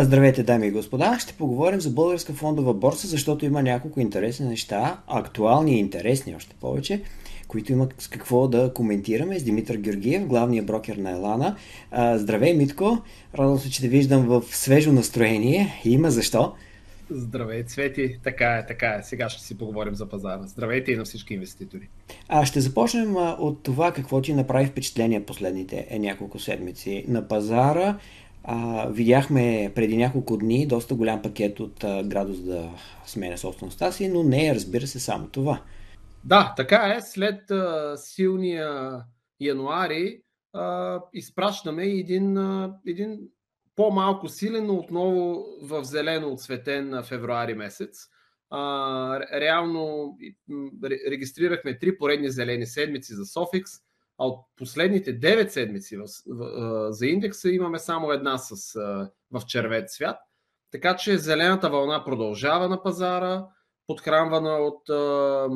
Здравейте, 0.00 0.42
дами 0.42 0.66
и 0.66 0.70
господа! 0.70 1.18
Ще 1.18 1.32
поговорим 1.32 1.80
за 1.80 1.90
българска 1.90 2.32
фондова 2.32 2.74
борса, 2.74 3.06
защото 3.06 3.44
има 3.44 3.62
няколко 3.62 4.00
интересни 4.00 4.46
неща, 4.46 5.00
актуални 5.06 5.72
и 5.72 5.78
интересни 5.78 6.34
още 6.36 6.56
повече, 6.60 7.02
които 7.48 7.72
има 7.72 7.88
с 7.98 8.08
какво 8.08 8.48
да 8.48 8.72
коментираме 8.74 9.38
с 9.38 9.42
Димитър 9.42 9.76
Георгиев, 9.76 10.26
главния 10.26 10.62
брокер 10.62 10.96
на 10.96 11.10
Елана. 11.10 11.56
Здравей, 12.14 12.54
Митко! 12.54 12.98
Радвам 13.34 13.58
се, 13.58 13.70
че 13.70 13.80
те 13.80 13.88
виждам 13.88 14.26
в 14.26 14.42
свежо 14.50 14.92
настроение. 14.92 15.80
Има 15.84 16.10
защо. 16.10 16.54
Здравей, 17.10 17.64
Цвети. 17.64 18.18
Така 18.24 18.56
е, 18.56 18.66
така 18.66 18.86
е. 18.86 19.02
Сега 19.02 19.28
ще 19.28 19.42
си 19.42 19.58
поговорим 19.58 19.94
за 19.94 20.08
пазара. 20.08 20.42
Здравейте 20.46 20.92
и 20.92 20.96
на 20.96 21.04
всички 21.04 21.34
инвеститори. 21.34 21.88
А 22.28 22.46
ще 22.46 22.60
започнем 22.60 23.16
от 23.16 23.62
това 23.62 23.92
какво 23.92 24.20
ти 24.20 24.34
направи 24.34 24.66
впечатление 24.66 25.24
последните 25.24 25.86
е, 25.90 25.98
няколко 25.98 26.38
седмици 26.38 27.04
на 27.08 27.28
пазара. 27.28 27.98
А, 28.50 28.88
видяхме 28.90 29.72
преди 29.74 29.96
няколко 29.96 30.36
дни 30.36 30.66
доста 30.66 30.94
голям 30.94 31.22
пакет 31.22 31.60
от 31.60 31.84
а, 31.84 32.02
градус 32.02 32.38
да 32.40 32.70
сменя 33.06 33.38
собствеността 33.38 33.92
си, 33.92 34.08
но 34.08 34.22
не 34.22 34.48
е, 34.48 34.54
разбира 34.54 34.86
се, 34.86 35.00
само 35.00 35.28
това. 35.28 35.62
Да, 36.24 36.54
така 36.56 36.94
е. 36.96 37.00
След 37.00 37.50
а, 37.50 37.96
силния 37.96 39.02
януари 39.40 40.22
а, 40.52 41.00
изпращаме 41.14 41.84
един, 41.84 42.38
а, 42.38 42.74
един 42.86 43.18
по-малко 43.76 44.28
силен, 44.28 44.66
но 44.66 44.74
отново 44.74 45.44
в 45.62 45.84
зелено 45.84 46.32
отсветен 46.32 47.02
февруари 47.04 47.54
месец. 47.54 48.08
А, 48.50 49.20
реално 49.40 50.16
регистрирахме 51.10 51.78
три 51.78 51.98
поредни 51.98 52.30
зелени 52.30 52.66
седмици 52.66 53.14
за 53.14 53.26
Софикс, 53.26 53.70
а 54.18 54.26
от 54.26 54.46
последните 54.56 55.20
9 55.20 55.48
седмици 55.48 55.96
в, 55.96 56.06
в, 56.26 56.92
за 56.92 57.06
индекса 57.06 57.50
имаме 57.50 57.78
само 57.78 58.12
една 58.12 58.38
с, 58.38 58.74
в 59.30 59.46
червет 59.46 59.90
свят. 59.90 60.18
Така 60.70 60.96
че 60.96 61.18
зелената 61.18 61.70
вълна 61.70 62.04
продължава 62.04 62.68
на 62.68 62.82
пазара, 62.82 63.46
подхранвана 63.86 64.50
от 64.50 64.88
а, 64.88 65.48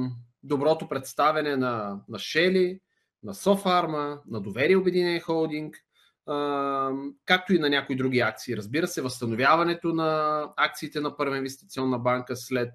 доброто 0.43 0.89
представене 0.89 1.57
на, 1.57 2.01
на 2.09 2.19
Шели, 2.19 2.81
на 3.23 3.35
Софарма, 3.35 4.21
на 4.27 4.41
Доверие 4.41 4.77
Обединен 4.77 5.21
холдинг– 5.21 5.77
както 7.25 7.55
и 7.55 7.59
на 7.59 7.71
някои 7.71 7.97
други 7.97 8.21
акции. 8.21 8.57
Разбира 8.57 8.87
се, 8.87 9.03
възстановяването 9.03 9.89
на 9.89 10.43
акциите 10.57 11.01
на 11.01 11.17
Първа 11.17 11.37
инвестиционна 11.37 11.99
банка 11.99 12.37
след 12.37 12.73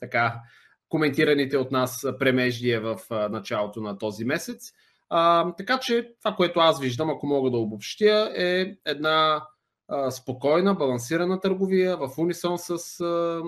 така 0.00 0.40
коментираните 0.88 1.58
от 1.58 1.70
нас 1.70 2.06
премеждия 2.18 2.80
в 2.80 2.98
началото 3.10 3.80
на 3.80 3.98
този 3.98 4.24
месец. 4.24 4.72
А, 5.16 5.52
така 5.56 5.78
че 5.78 6.12
това, 6.18 6.36
което 6.36 6.60
аз 6.60 6.80
виждам, 6.80 7.10
ако 7.10 7.26
мога 7.26 7.50
да 7.50 7.56
обобщя, 7.56 8.32
е 8.36 8.74
една 8.86 9.46
а, 9.88 10.10
спокойна, 10.10 10.74
балансирана 10.74 11.40
търговия 11.40 11.96
в 11.96 12.10
унисон 12.18 12.58
с 12.58 13.00
а, 13.00 13.42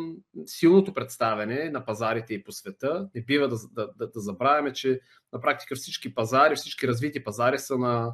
силното 0.46 0.94
представяне 0.94 1.70
на 1.70 1.84
пазарите 1.84 2.34
и 2.34 2.44
по 2.44 2.52
света. 2.52 3.08
Не 3.14 3.22
бива 3.22 3.48
да, 3.48 3.56
да, 3.72 3.88
да, 3.98 4.06
да 4.06 4.20
забравяме, 4.20 4.72
че 4.72 5.00
на 5.32 5.40
практика 5.40 5.74
всички 5.74 6.14
пазари, 6.14 6.56
всички 6.56 6.88
развити 6.88 7.24
пазари 7.24 7.58
са 7.58 7.78
на 7.78 8.12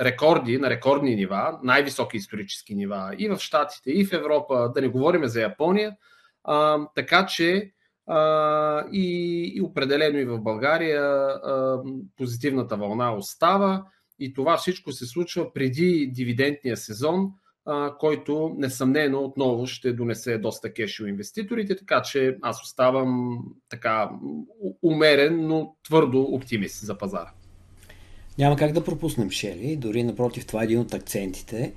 рекорди, 0.00 0.58
на 0.58 0.70
рекордни 0.70 1.16
нива, 1.16 1.58
най-високи 1.62 2.16
исторически 2.16 2.74
нива 2.74 3.14
и 3.18 3.28
в 3.28 3.38
Штатите, 3.38 3.90
и 3.90 4.04
в 4.04 4.12
Европа, 4.12 4.72
да 4.74 4.80
не 4.80 4.88
говорим 4.88 5.26
за 5.26 5.40
Япония. 5.40 5.96
А, 6.44 6.86
така 6.94 7.26
че 7.26 7.72
и, 8.92 9.42
и 9.54 9.62
определено 9.62 10.18
и 10.18 10.24
в 10.24 10.40
България 10.40 11.28
позитивната 12.16 12.76
вълна 12.76 13.14
остава 13.14 13.84
и 14.18 14.32
това 14.32 14.56
всичко 14.56 14.92
се 14.92 15.06
случва 15.06 15.52
преди 15.52 16.10
дивидендния 16.14 16.76
сезон, 16.76 17.30
който 17.98 18.54
несъмнено 18.58 19.20
отново 19.20 19.66
ще 19.66 19.92
донесе 19.92 20.38
доста 20.38 20.72
кешо 20.72 21.06
инвеститорите, 21.06 21.76
така 21.76 22.02
че 22.02 22.36
аз 22.42 22.62
оставам 22.62 23.38
така 23.68 24.10
умерен, 24.82 25.46
но 25.46 25.74
твърдо 25.84 26.22
оптимист 26.22 26.86
за 26.86 26.98
пазара. 26.98 27.32
Няма 28.38 28.56
как 28.56 28.72
да 28.72 28.84
пропуснем 28.84 29.30
Шели, 29.30 29.76
дори 29.76 30.02
напротив, 30.02 30.46
това 30.46 30.60
е 30.60 30.64
един 30.64 30.78
от 30.78 30.94
акцентите. 30.94 31.74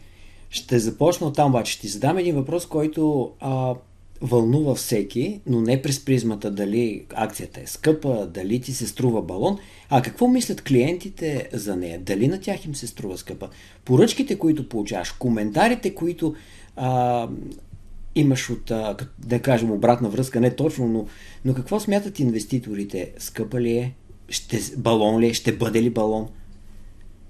Ще 0.49 0.79
започна 0.79 1.27
от 1.27 1.35
там, 1.35 1.49
обаче 1.49 1.71
ще 1.71 1.81
ти 1.81 1.87
задам 1.87 2.17
един 2.17 2.35
въпрос, 2.35 2.65
който 2.65 3.31
а, 3.39 3.75
вълнува 4.23 4.75
всеки, 4.75 5.41
но 5.45 5.61
не 5.61 5.81
през 5.81 6.05
призмата 6.05 6.51
дали 6.51 7.05
акцията 7.13 7.61
е 7.61 7.67
скъпа, 7.67 8.27
дали 8.27 8.61
ти 8.61 8.73
се 8.73 8.87
струва 8.87 9.21
балон, 9.21 9.57
а 9.89 10.01
какво 10.01 10.27
мислят 10.27 10.61
клиентите 10.61 11.49
за 11.53 11.75
нея, 11.75 11.99
дали 11.99 12.27
на 12.27 12.39
тях 12.39 12.65
им 12.65 12.75
се 12.75 12.87
струва 12.87 13.17
скъпа. 13.17 13.49
Поръчките, 13.85 14.39
които 14.39 14.69
получаваш, 14.69 15.11
коментарите, 15.11 15.95
които 15.95 16.35
а, 16.75 17.29
имаш 18.15 18.49
от, 18.49 18.71
а, 18.71 18.97
да 19.19 19.39
кажем, 19.39 19.71
обратна 19.71 20.09
връзка, 20.09 20.41
не 20.41 20.55
точно, 20.55 20.87
но, 20.87 21.05
но 21.45 21.53
какво 21.53 21.79
смятат 21.79 22.19
инвеститорите? 22.19 23.11
Скъпа 23.17 23.61
ли 23.61 23.71
е? 23.71 23.93
Ще, 24.29 24.59
балон 24.77 25.19
ли 25.19 25.27
е? 25.27 25.33
Ще 25.33 25.51
бъде 25.51 25.81
ли 25.81 25.89
балон? 25.89 26.27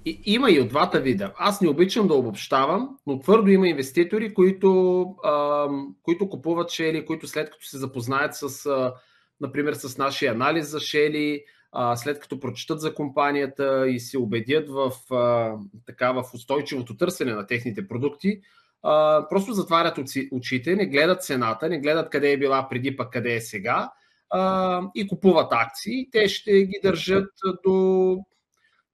И, 0.04 0.20
има 0.24 0.50
и 0.50 0.60
от 0.60 0.68
двата 0.68 1.00
вида. 1.00 1.32
Аз 1.36 1.60
не 1.60 1.68
обичам 1.68 2.08
да 2.08 2.14
обобщавам, 2.14 2.98
но 3.06 3.18
твърдо 3.18 3.50
има 3.50 3.68
инвеститори, 3.68 4.34
които, 4.34 5.02
а, 5.24 5.68
които 6.02 6.28
купуват 6.28 6.70
шели, 6.70 7.06
които 7.06 7.26
след 7.26 7.50
като 7.50 7.66
се 7.66 7.78
запознаят 7.78 8.34
с, 8.34 8.66
а, 8.66 8.94
например, 9.40 9.72
с 9.74 9.98
нашия 9.98 10.32
анализ 10.32 10.68
за 10.68 10.80
шели, 10.80 11.44
а, 11.72 11.96
след 11.96 12.20
като 12.20 12.40
прочитат 12.40 12.80
за 12.80 12.94
компанията 12.94 13.88
и 13.88 14.00
се 14.00 14.18
убедят 14.18 14.68
в, 14.68 15.14
а, 15.14 15.54
така, 15.86 16.12
в 16.12 16.24
устойчивото 16.34 16.96
търсене 16.96 17.32
на 17.32 17.46
техните 17.46 17.88
продукти, 17.88 18.40
а, 18.82 19.26
просто 19.28 19.52
затварят 19.52 19.98
очите, 20.32 20.76
не 20.76 20.86
гледат 20.86 21.24
цената, 21.24 21.68
не 21.68 21.80
гледат 21.80 22.10
къде 22.10 22.32
е 22.32 22.38
била 22.38 22.68
преди, 22.68 22.96
пък 22.96 23.12
къде 23.12 23.34
е 23.34 23.40
сега 23.40 23.90
а, 24.30 24.82
и 24.94 25.08
купуват 25.08 25.52
акции. 25.52 26.08
Те 26.12 26.28
ще 26.28 26.64
ги 26.64 26.80
държат 26.82 27.30
до 27.66 28.18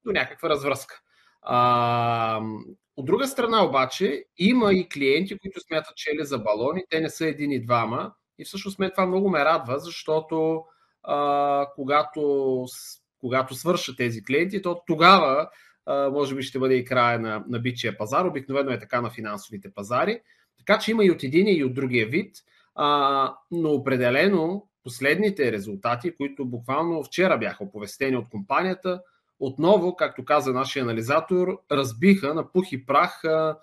до 0.04 0.12
някаква 0.12 0.48
развръзка. 0.48 1.00
А, 1.42 2.40
от 2.96 3.06
друга 3.06 3.26
страна 3.26 3.64
обаче 3.64 4.24
има 4.38 4.72
и 4.72 4.88
клиенти, 4.88 5.38
които 5.38 5.60
смятат, 5.60 5.96
че 5.96 6.10
е 6.20 6.24
за 6.24 6.38
балони, 6.38 6.84
те 6.90 7.00
не 7.00 7.10
са 7.10 7.26
един 7.26 7.52
и 7.52 7.64
двама. 7.64 8.12
И 8.38 8.44
всъщност 8.44 8.78
мен 8.78 8.90
това 8.90 9.06
много 9.06 9.30
ме 9.30 9.44
радва, 9.44 9.78
защото 9.78 10.64
а, 11.02 11.66
когато, 11.74 12.64
когато 13.18 13.54
свършат 13.54 13.96
тези 13.96 14.24
клиенти, 14.24 14.62
то 14.62 14.82
тогава 14.86 15.48
а, 15.86 16.10
може 16.10 16.34
би 16.34 16.42
ще 16.42 16.58
бъде 16.58 16.74
и 16.74 16.84
края 16.84 17.18
на, 17.18 17.44
на 17.48 17.58
бичия 17.58 17.98
пазар. 17.98 18.24
Обикновено 18.24 18.70
е 18.70 18.78
така 18.78 19.00
на 19.00 19.10
финансовите 19.10 19.72
пазари. 19.74 20.20
Така 20.58 20.78
че 20.78 20.90
има 20.90 21.04
и 21.04 21.10
от 21.10 21.22
един 21.22 21.46
и 21.48 21.64
от 21.64 21.74
другия 21.74 22.06
вид. 22.06 22.36
А, 22.74 23.34
но 23.50 23.70
определено 23.70 24.66
последните 24.84 25.52
резултати, 25.52 26.16
които 26.16 26.44
буквално 26.44 27.04
вчера 27.04 27.38
бяха 27.38 27.64
оповестени 27.64 28.16
от 28.16 28.28
компанията, 28.30 29.02
отново, 29.40 29.96
както 29.96 30.24
каза 30.24 30.52
нашия 30.52 30.82
анализатор, 30.82 31.60
разбиха 31.72 32.34
на 32.34 32.52
пух 32.52 32.72
и 32.72 32.86
прах 32.86 33.24
а, 33.24 33.58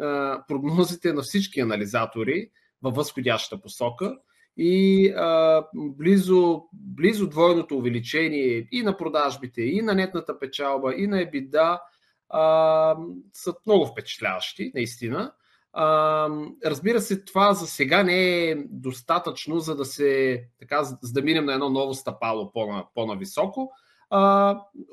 а, 0.00 0.42
прогнозите 0.48 1.12
на 1.12 1.22
всички 1.22 1.60
анализатори 1.60 2.50
във 2.82 2.94
възходящата 2.94 3.62
посока 3.62 4.16
и 4.56 5.08
а, 5.08 5.64
близо, 5.74 6.62
близо 6.72 7.28
двойното 7.28 7.76
увеличение 7.76 8.68
и 8.72 8.82
на 8.82 8.96
продажбите, 8.96 9.62
и 9.62 9.82
на 9.82 9.94
нетната 9.94 10.38
печалба, 10.38 10.94
и 10.94 11.06
на 11.06 11.16
EBITDA 11.16 11.80
а, 12.28 12.96
са 13.32 13.54
много 13.66 13.86
впечатляващи, 13.86 14.72
наистина. 14.74 15.32
А, 15.72 16.28
разбира 16.64 17.00
се, 17.00 17.24
това 17.24 17.54
за 17.54 17.66
сега 17.66 18.02
не 18.02 18.50
е 18.50 18.54
достатъчно, 18.68 19.58
за 19.58 19.76
да 19.76 19.84
се 19.84 20.42
така, 20.58 20.84
за 20.84 21.12
да 21.12 21.22
минем 21.22 21.44
на 21.44 21.52
едно 21.52 21.70
ново 21.70 21.94
стъпало 21.94 22.52
по-нависоко 22.94 23.72
а, 24.10 24.50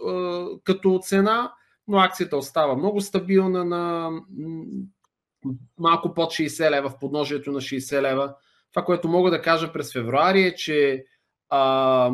а, 0.07 0.45
като 0.63 0.99
цена, 1.03 1.53
но 1.87 1.97
акцията 1.97 2.37
остава 2.37 2.75
много 2.75 3.01
стабилна 3.01 3.65
на 3.65 4.11
малко 5.79 6.13
под 6.13 6.31
60 6.31 6.71
лева, 6.71 6.89
в 6.89 6.99
подножието 6.99 7.51
на 7.51 7.61
60 7.61 8.01
лева. 8.01 8.35
Това, 8.73 8.85
което 8.85 9.07
мога 9.07 9.31
да 9.31 9.41
кажа 9.41 9.73
през 9.73 9.93
февруари 9.93 10.41
е, 10.43 10.55
че 10.55 11.05
а, 11.49 12.11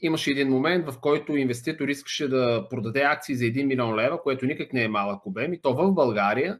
имаше 0.00 0.30
един 0.30 0.48
момент, 0.48 0.86
в 0.86 1.00
който 1.00 1.36
инвеститор 1.36 1.88
искаше 1.88 2.28
да 2.28 2.66
продаде 2.70 3.00
акции 3.00 3.34
за 3.34 3.44
1 3.44 3.64
милион 3.64 3.94
лева, 3.94 4.22
което 4.22 4.46
никак 4.46 4.72
не 4.72 4.84
е 4.84 4.88
малък 4.88 5.26
обем, 5.26 5.52
и 5.52 5.60
то 5.60 5.74
в 5.74 5.92
България. 5.92 6.58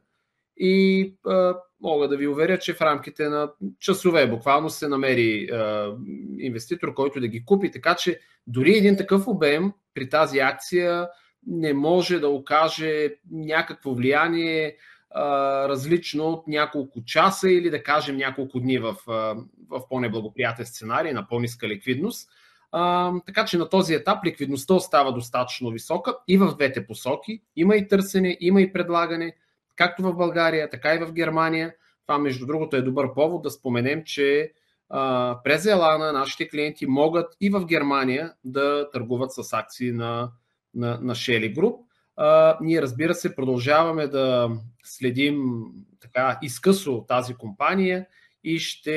И 0.57 1.13
а, 1.25 1.55
мога 1.81 2.07
да 2.07 2.17
ви 2.17 2.27
уверя, 2.27 2.59
че 2.59 2.73
в 2.73 2.81
рамките 2.81 3.29
на 3.29 3.51
часове 3.79 4.27
буквално 4.27 4.69
се 4.69 4.87
намери 4.87 5.49
а, 5.51 5.91
инвеститор, 6.39 6.93
който 6.93 7.19
да 7.19 7.27
ги 7.27 7.45
купи. 7.45 7.71
Така 7.71 7.95
че 7.95 8.19
дори 8.47 8.77
един 8.77 8.97
такъв 8.97 9.27
обем 9.27 9.71
при 9.93 10.09
тази 10.09 10.39
акция 10.39 11.09
не 11.47 11.73
може 11.73 12.19
да 12.19 12.29
окаже 12.29 13.13
някакво 13.31 13.93
влияние 13.93 14.75
а, 15.09 15.69
различно 15.69 16.25
от 16.25 16.47
няколко 16.47 17.03
часа 17.05 17.49
или 17.49 17.69
да 17.69 17.83
кажем 17.83 18.17
няколко 18.17 18.59
дни 18.59 18.79
в, 18.79 18.95
в 19.69 19.81
по-неблагоприятен 19.89 20.65
сценарий 20.65 21.13
на 21.13 21.27
по-ниска 21.27 21.67
ликвидност. 21.67 22.29
А, 22.71 23.13
така 23.25 23.45
че 23.45 23.57
на 23.57 23.69
този 23.69 23.93
етап 23.93 24.25
ликвидността 24.25 24.73
остава 24.73 25.11
достатъчно 25.11 25.69
висока 25.69 26.17
и 26.27 26.37
в 26.37 26.55
двете 26.55 26.87
посоки. 26.87 27.41
Има 27.55 27.75
и 27.75 27.87
търсене, 27.87 28.37
има 28.39 28.61
и 28.61 28.73
предлагане 28.73 29.35
както 29.75 30.03
в 30.03 30.15
България, 30.15 30.69
така 30.69 30.93
и 30.95 31.05
в 31.05 31.13
Германия. 31.13 31.73
Това, 32.07 32.19
между 32.19 32.45
другото, 32.45 32.75
е 32.75 32.81
добър 32.81 33.13
повод 33.13 33.41
да 33.41 33.51
споменем, 33.51 34.03
че 34.05 34.51
през 35.43 35.65
Елана 35.65 36.13
нашите 36.13 36.49
клиенти 36.49 36.85
могат 36.85 37.35
и 37.41 37.49
в 37.49 37.65
Германия 37.65 38.33
да 38.43 38.89
търгуват 38.91 39.31
с 39.31 39.53
акции 39.53 39.91
на, 39.91 40.31
на, 40.75 40.99
на 41.01 41.15
Shelly 41.15 41.55
Group. 41.55 41.77
Ние, 42.61 42.81
разбира 42.81 43.13
се, 43.13 43.35
продължаваме 43.35 44.07
да 44.07 44.49
следим 44.83 45.65
така 46.01 46.39
изкъсо 46.41 47.05
тази 47.07 47.35
компания 47.35 48.05
и 48.43 48.59
ще 48.59 48.91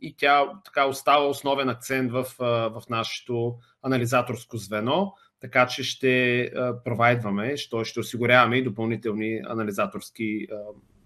и 0.00 0.14
тя 0.18 0.52
така 0.64 0.86
остава 0.86 1.26
основен 1.26 1.68
акцент 1.68 2.12
в, 2.12 2.26
в 2.38 2.82
нашето 2.90 3.56
анализаторско 3.82 4.56
звено, 4.56 5.14
така 5.40 5.66
че 5.66 5.82
ще 5.82 6.50
провайдваме, 6.84 7.56
ще, 7.56 7.84
ще 7.84 8.00
осигуряваме 8.00 8.56
и 8.56 8.64
допълнителни 8.64 9.40
анализаторски 9.48 10.46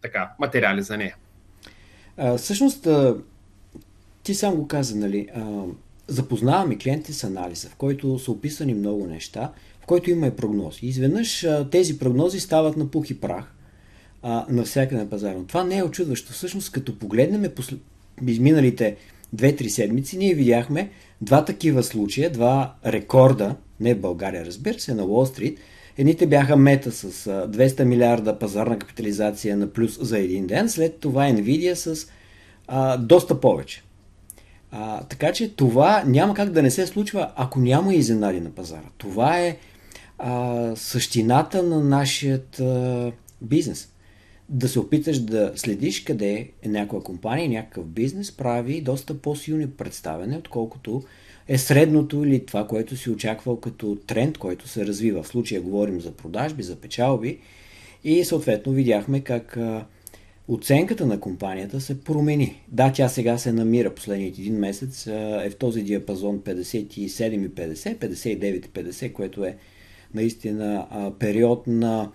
така, 0.03 0.33
материали 0.39 0.83
за 0.83 0.97
нея. 0.97 1.17
А, 2.17 2.37
всъщност, 2.37 2.89
ти 4.23 4.35
сам 4.35 4.55
го 4.55 4.69
каза, 4.69 4.97
нали? 4.97 5.29
А, 5.35 5.65
запознаваме 6.07 6.79
клиентите 6.79 7.13
с 7.13 7.25
анализа, 7.25 7.69
в 7.69 7.77
който 7.77 8.19
са 8.19 8.33
описани 8.33 8.75
много 8.75 9.07
неща, 9.07 9.53
в 9.81 9.87
който 9.87 10.11
има 10.11 10.27
и 10.27 10.37
прогнози. 10.37 10.87
Изведнъж 10.87 11.45
а, 11.45 11.71
тези 11.71 11.99
прогнози 11.99 12.41
стават 12.41 12.77
на 12.77 12.91
пух 12.91 13.11
и 13.11 13.21
прах 13.21 13.55
а, 14.23 14.47
навсякъде 14.49 15.03
на 15.03 15.11
пазара. 15.11 15.39
Но 15.39 15.47
това 15.47 15.65
не 15.65 15.79
е 15.79 15.85
очудващо. 15.85 16.33
Всъщност, 16.33 16.73
като 16.73 16.99
погледнем 16.99 17.55
посл... 17.55 17.75
изминалите 18.27 18.97
2-3 19.37 19.69
седмици, 19.69 20.19
ние 20.19 20.35
видяхме 20.35 20.91
два 21.21 21.45
такива 21.45 21.83
случая, 21.83 22.31
два 22.31 22.75
рекорда, 22.87 23.57
не 23.81 23.95
в 23.95 24.01
България, 24.01 24.47
разбира 24.47 24.79
се, 24.79 24.95
на 24.95 25.05
Уолл 25.05 25.27
Стрит. 25.27 25.59
Едните 25.99 26.27
бяха 26.27 26.57
мета 26.57 26.93
с 26.93 27.29
200 27.49 27.85
милиарда 27.85 28.39
пазарна 28.39 28.79
капитализация 28.79 29.57
на 29.57 29.67
плюс 29.67 29.99
за 30.01 30.19
един 30.19 30.47
ден, 30.47 30.69
след 30.69 31.01
това 31.01 31.23
Nvidia 31.23 31.75
с 31.75 32.07
а, 32.69 32.97
доста 32.97 33.41
повече. 33.41 33.83
А, 34.71 35.05
така 35.05 35.33
че 35.33 35.57
това 35.57 36.03
няма 36.07 36.35
как 36.35 36.51
да 36.51 36.63
не 36.63 36.71
се 36.71 36.87
случва, 36.87 37.31
ако 37.37 37.61
няма 37.61 37.95
изненади 37.95 38.41
на 38.41 38.51
пазара. 38.51 38.89
Това 38.99 39.39
е 39.39 39.57
а, 40.19 40.73
същината 40.77 41.63
на 41.63 41.81
нашия 41.81 42.41
бизнес 43.41 43.92
да 44.49 44.69
се 44.69 44.81
опиташ 44.81 45.19
да 45.19 45.53
следиш 45.57 46.05
къде 46.05 46.49
някоя 46.67 47.03
компания, 47.03 47.49
някакъв 47.49 47.87
бизнес 47.87 48.33
прави 48.33 48.81
доста 48.81 49.19
по-силни 49.19 49.71
представяне, 49.71 50.37
отколкото 50.37 51.03
е 51.49 51.59
средното 51.59 52.25
или 52.25 52.47
това, 52.47 52.67
което 52.67 52.97
си 52.97 53.11
очаквал 53.11 53.57
като 53.57 53.97
тренд, 54.07 54.39
който 54.39 54.69
се 54.69 54.87
развива. 54.87 55.23
В 55.23 55.29
случая 55.29 55.61
говорим 55.61 56.01
за 56.01 56.13
продажби, 56.13 56.63
за 56.63 56.77
печалби 56.77 57.39
и 58.05 58.25
съответно 58.25 58.73
видяхме 58.73 59.21
как 59.21 59.59
оценката 60.49 61.07
на 61.07 61.21
компанията 61.21 61.81
се 61.81 62.01
промени. 62.01 62.63
Да, 62.69 62.93
тя 62.93 63.09
сега 63.09 63.39
се 63.39 63.53
намира 63.53 63.95
последният 63.95 64.39
един 64.39 64.59
месец, 64.59 65.07
е 65.07 65.51
в 65.51 65.57
този 65.57 65.83
диапазон 65.83 66.39
57,50, 66.39 67.99
59,50, 67.99 69.13
което 69.13 69.45
е 69.45 69.57
наистина 70.15 70.87
период 71.19 71.67
на 71.67 72.11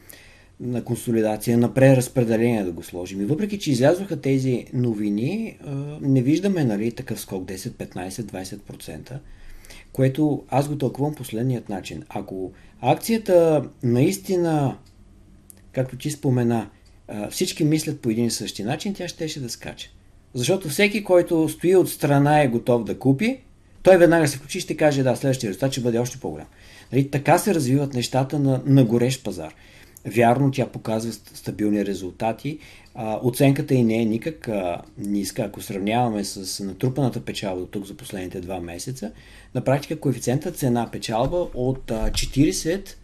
на 0.59 0.83
консолидация, 0.83 1.57
на 1.57 1.74
преразпределение 1.74 2.63
да 2.63 2.71
го 2.71 2.83
сложим. 2.83 3.21
И 3.21 3.25
въпреки, 3.25 3.59
че 3.59 3.71
излязоха 3.71 4.21
тези 4.21 4.65
новини, 4.74 5.57
не 6.01 6.21
виждаме 6.21 6.63
нали, 6.63 6.92
такъв 6.92 7.19
скок 7.19 7.45
10, 7.45 7.56
15, 7.56 8.09
20%, 8.09 9.18
което 9.94 10.44
аз 10.50 10.68
го 10.68 10.77
тълкувам 10.77 11.15
последният 11.15 11.69
начин. 11.69 12.04
Ако 12.09 12.51
акцията 12.81 13.63
наистина, 13.83 14.77
както 15.71 15.98
ти 15.98 16.12
спомена, 16.12 16.69
всички 17.30 17.63
мислят 17.63 18.00
по 18.00 18.10
един 18.10 18.25
и 18.25 18.31
същи 18.31 18.63
начин, 18.63 18.94
тя 18.94 19.07
щеше 19.07 19.39
да 19.39 19.50
скача. 19.50 19.89
Защото 20.33 20.69
всеки, 20.69 21.03
който 21.03 21.50
стои 21.50 21.75
от 21.75 21.89
страна 21.89 22.42
е 22.42 22.48
готов 22.48 22.83
да 22.83 23.00
купи, 23.00 23.39
той 23.83 23.98
веднага 23.98 24.27
се 24.27 24.38
включи 24.38 24.57
и 24.57 24.62
ще 24.62 24.77
каже, 24.77 25.03
да, 25.03 25.15
следващия 25.15 25.50
резултат 25.50 25.71
ще 25.71 25.81
бъде 25.81 26.00
още 26.00 26.18
по-голям. 26.18 26.48
Нали, 26.92 27.10
така 27.10 27.38
се 27.38 27.56
развиват 27.56 27.94
нещата 27.94 28.39
на, 28.39 28.62
на 28.65 28.86
горещ 28.86 29.24
пазар. 29.24 29.53
Вярно, 30.06 30.52
тя 30.52 30.68
показва 30.68 31.12
стабилни 31.12 31.86
резултати. 31.86 32.60
Оценката 33.24 33.74
и 33.74 33.84
не 33.84 34.02
е 34.02 34.06
никак 34.06 34.50
ниска, 34.98 35.42
ако 35.42 35.62
сравняваме 35.62 36.24
с 36.24 36.64
натрупаната 36.64 37.22
печалба 37.22 37.62
до 37.62 37.68
тук 37.68 37.86
за 37.86 37.94
последните 37.94 38.42
два 38.42 38.60
месеца. 38.60 39.12
На 39.56 39.64
практика 39.64 40.00
коефициента 40.00 40.52
цена-печалба 40.52 41.48
от 41.54 41.92
а, 41.92 42.12
40 42.12 42.96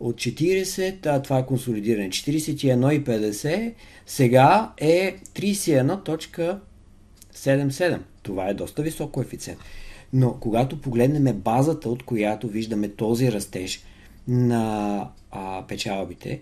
от 0.00 0.16
40, 0.16 1.06
а, 1.06 1.22
това 1.22 1.38
е 1.38 1.46
консолидиране, 1.46 2.10
41,50, 2.10 3.74
сега 4.06 4.72
е 4.76 5.16
31.77. 5.34 7.98
Това 8.22 8.48
е 8.48 8.54
доста 8.54 8.82
висок 8.82 9.10
коефициент. 9.10 9.58
Но 10.12 10.34
когато 10.40 10.80
погледнем 10.80 11.36
базата, 11.36 11.88
от 11.88 12.02
която 12.02 12.48
виждаме 12.48 12.88
този 12.88 13.32
растеж 13.32 13.84
на 14.28 15.08
печалбите. 15.66 16.40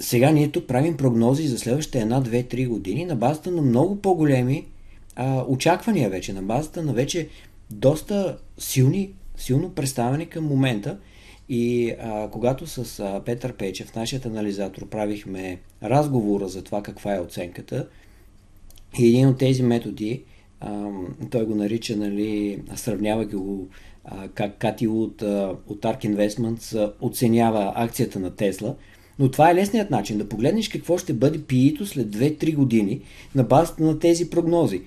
Сега 0.00 0.30
ние 0.30 0.50
тук 0.50 0.66
правим 0.66 0.96
прогнози 0.96 1.48
за 1.48 1.58
следващите 1.58 2.00
една, 2.00 2.20
две, 2.20 2.42
три 2.42 2.66
години 2.66 3.04
на 3.04 3.16
базата 3.16 3.50
на 3.50 3.62
много 3.62 4.00
по-големи 4.00 4.66
а, 5.16 5.44
очаквания 5.48 6.10
вече, 6.10 6.32
на 6.32 6.42
базата 6.42 6.82
на 6.82 6.92
вече 6.92 7.28
доста 7.70 8.38
силни, 8.58 9.10
силно 9.36 9.70
представени 9.70 10.26
към 10.26 10.44
момента. 10.44 10.98
И 11.48 11.90
а, 12.00 12.28
когато 12.30 12.66
с 12.66 13.00
а, 13.00 13.22
Петър 13.24 13.52
Печев, 13.52 13.94
нашият 13.94 14.26
анализатор, 14.26 14.88
правихме 14.88 15.60
разговора 15.82 16.48
за 16.48 16.62
това 16.62 16.82
каква 16.82 17.14
е 17.14 17.20
оценката, 17.20 17.88
и 18.98 19.08
един 19.08 19.28
от 19.28 19.38
тези 19.38 19.62
методи, 19.62 20.22
а, 20.60 20.90
той 21.30 21.44
го 21.44 21.54
нарича, 21.54 21.96
нали, 21.96 22.62
сравнява 22.76 23.24
го 23.24 23.68
как 24.34 24.58
Кати 24.58 24.88
от, 24.88 25.22
от 25.66 25.82
Ark 25.82 26.04
Investments 26.04 26.92
оценява 27.00 27.72
акцията 27.76 28.18
на 28.18 28.30
Тесла. 28.30 28.74
Но 29.18 29.30
това 29.30 29.50
е 29.50 29.54
лесният 29.54 29.90
начин 29.90 30.18
да 30.18 30.28
погледнеш 30.28 30.68
какво 30.68 30.98
ще 30.98 31.12
бъде 31.12 31.42
пиито 31.42 31.86
след 31.86 32.06
2-3 32.06 32.54
години 32.54 33.00
на 33.34 33.42
базата 33.42 33.82
на 33.82 33.98
тези 33.98 34.30
прогнози. 34.30 34.82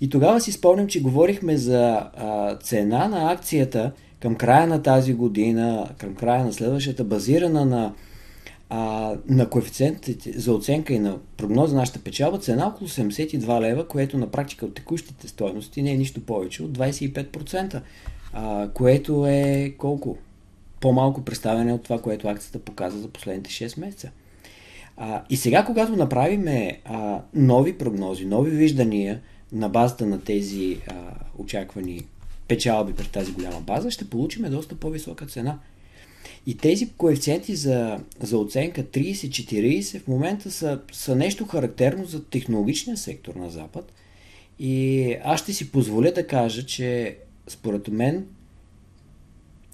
И 0.00 0.10
тогава 0.10 0.40
си 0.40 0.52
спомням, 0.52 0.86
че 0.86 1.02
говорихме 1.02 1.56
за 1.56 2.10
а, 2.16 2.56
цена 2.56 3.08
на 3.08 3.32
акцията 3.32 3.92
към 4.20 4.34
края 4.34 4.66
на 4.66 4.82
тази 4.82 5.14
година, 5.14 5.88
към 5.98 6.14
края 6.14 6.44
на 6.44 6.52
следващата, 6.52 7.04
базирана 7.04 7.64
на, 7.64 7.92
а, 8.70 9.14
на 9.28 9.48
коефициентите 9.48 10.38
за 10.38 10.52
оценка 10.52 10.94
и 10.94 10.98
на 10.98 11.18
прогноза 11.36 11.74
на 11.74 11.80
нашата 11.80 11.98
печалба, 11.98 12.38
цена 12.38 12.66
около 12.66 12.88
72 12.88 13.60
лева, 13.60 13.88
което 13.88 14.18
на 14.18 14.26
практика 14.26 14.66
от 14.66 14.74
текущите 14.74 15.28
стоености 15.28 15.82
не 15.82 15.90
е 15.90 15.96
нищо 15.96 16.20
повече 16.20 16.62
от 16.62 16.78
25% 16.78 17.80
а, 18.32 18.68
което 18.74 19.26
е 19.26 19.74
колко? 19.78 20.16
По-малко 20.80 21.24
представяне 21.24 21.72
от 21.72 21.82
това, 21.82 22.00
което 22.00 22.28
акцията 22.28 22.58
показва 22.58 23.00
за 23.00 23.08
последните 23.08 23.50
6 23.50 23.80
месеца. 23.80 24.10
А, 24.96 25.22
и 25.30 25.36
сега, 25.36 25.64
когато 25.64 25.96
направим 25.96 26.46
нови 27.34 27.78
прогнози, 27.78 28.24
нови 28.26 28.50
виждания 28.50 29.20
на 29.52 29.68
базата 29.68 30.06
на 30.06 30.20
тези 30.20 30.78
а, 30.88 30.94
очаквани 31.38 32.04
печалби 32.48 32.92
пред 32.92 33.10
тази 33.10 33.32
голяма 33.32 33.60
база, 33.60 33.90
ще 33.90 34.10
получим 34.10 34.50
доста 34.50 34.74
по-висока 34.74 35.26
цена. 35.26 35.58
И 36.46 36.56
тези 36.56 36.90
коефициенти 36.90 37.56
за, 37.56 37.98
за 38.20 38.38
оценка 38.38 38.82
30-40 38.82 40.00
в 40.00 40.08
момента 40.08 40.50
са, 40.50 40.80
са 40.92 41.16
нещо 41.16 41.46
характерно 41.46 42.04
за 42.04 42.24
технологичния 42.24 42.96
сектор 42.96 43.34
на 43.34 43.50
Запад. 43.50 43.92
И 44.58 45.16
аз 45.24 45.40
ще 45.40 45.52
си 45.52 45.72
позволя 45.72 46.10
да 46.10 46.26
кажа, 46.26 46.66
че 46.66 47.16
според 47.48 47.88
мен, 47.88 48.26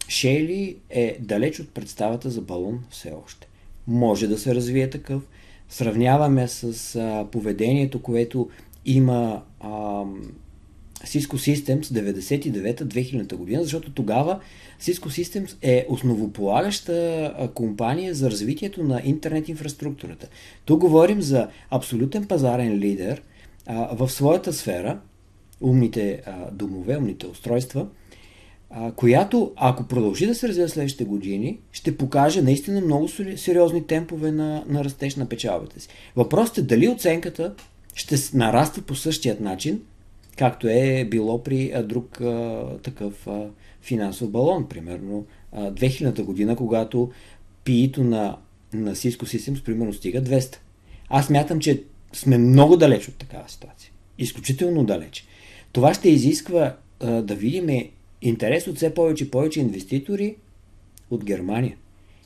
Шейли 0.08 0.76
е 0.90 1.16
далеч 1.20 1.60
от 1.60 1.70
представата 1.70 2.30
за 2.30 2.40
балон 2.40 2.84
все 2.90 3.12
още. 3.24 3.48
Може 3.86 4.26
да 4.26 4.38
се 4.38 4.54
развие 4.54 4.90
такъв. 4.90 5.22
Сравняваме 5.68 6.48
с 6.48 6.96
а, 6.96 7.26
поведението, 7.30 8.02
което 8.02 8.48
има 8.84 9.42
а, 9.60 9.70
Cisco 11.04 11.54
Systems 11.54 11.82
99-2000 11.82 13.34
година, 13.34 13.62
защото 13.62 13.92
тогава 13.92 14.40
Cisco 14.80 15.22
Systems 15.22 15.56
е 15.62 15.86
основополагаща 15.88 17.50
компания 17.54 18.14
за 18.14 18.30
развитието 18.30 18.82
на 18.82 19.02
интернет 19.04 19.48
инфраструктурата. 19.48 20.28
Тук 20.64 20.80
говорим 20.80 21.22
за 21.22 21.48
абсолютен 21.70 22.24
пазарен 22.24 22.78
лидер 22.78 23.22
а, 23.66 23.96
в 23.96 24.10
своята 24.10 24.52
сфера, 24.52 25.00
умните 25.64 26.22
а, 26.26 26.50
домове, 26.50 26.96
умните 26.96 27.26
устройства, 27.26 27.86
а, 28.70 28.92
която, 28.92 29.52
ако 29.56 29.84
продължи 29.84 30.26
да 30.26 30.34
се 30.34 30.48
развива 30.48 30.68
следващите 30.68 31.04
години, 31.04 31.58
ще 31.72 31.96
покаже 31.96 32.42
наистина 32.42 32.80
много 32.80 33.08
сериозни 33.36 33.86
темпове 33.86 34.32
на, 34.32 34.64
на 34.68 34.84
растеж 34.84 35.16
на 35.16 35.26
печалбата 35.26 35.80
си. 35.80 35.88
Въпросът 36.16 36.58
е 36.58 36.62
дали 36.62 36.88
оценката 36.88 37.54
ще 37.94 38.16
нараства 38.34 38.82
по 38.82 38.94
същият 38.94 39.40
начин, 39.40 39.80
както 40.36 40.68
е 40.68 41.04
било 41.10 41.42
при 41.42 41.72
а, 41.74 41.82
друг 41.82 42.20
а, 42.20 42.64
такъв 42.82 43.26
а, 43.26 43.46
финансов 43.82 44.30
балон, 44.30 44.68
примерно 44.68 45.26
а, 45.52 45.70
2000 45.70 46.22
година, 46.22 46.56
когато 46.56 47.10
пиито 47.64 48.04
на 48.04 48.36
на 48.74 48.94
Cisco 48.94 49.22
Systems 49.22 49.64
примерно 49.64 49.92
стига 49.92 50.22
200. 50.22 50.56
Аз 51.08 51.30
мятам, 51.30 51.60
че 51.60 51.82
сме 52.12 52.38
много 52.38 52.76
далеч 52.76 53.08
от 53.08 53.14
такава 53.14 53.48
ситуация. 53.48 53.90
Изключително 54.18 54.84
далеч. 54.84 55.26
Това 55.74 55.94
ще 55.94 56.08
изисква 56.08 56.76
а, 57.00 57.22
да 57.22 57.34
видим 57.34 57.90
интерес 58.22 58.66
от 58.66 58.76
все 58.76 58.94
повече 58.94 59.24
и 59.24 59.30
повече 59.30 59.60
инвеститори 59.60 60.36
от 61.10 61.24
Германия. 61.24 61.76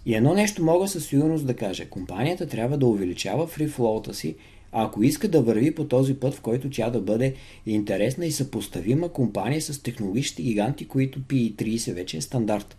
И 0.06 0.14
едно 0.14 0.34
нещо 0.34 0.64
мога 0.64 0.88
със 0.88 1.06
сигурност 1.06 1.46
да 1.46 1.56
кажа. 1.56 1.88
Компанията 1.88 2.46
трябва 2.46 2.78
да 2.78 2.86
увеличава 2.86 3.46
фрифлоута 3.46 4.14
си, 4.14 4.36
ако 4.72 5.02
иска 5.02 5.28
да 5.28 5.42
върви 5.42 5.74
по 5.74 5.84
този 5.84 6.14
път, 6.14 6.34
в 6.34 6.40
който 6.40 6.70
тя 6.70 6.90
да 6.90 7.00
бъде 7.00 7.34
интересна 7.66 8.26
и 8.26 8.32
съпоставима 8.32 9.08
компания 9.08 9.62
с 9.62 9.82
технологичните 9.82 10.42
гиганти, 10.42 10.88
които 10.88 11.20
PE30 11.20 11.94
вече 11.94 12.16
е 12.16 12.20
стандарт. 12.20 12.76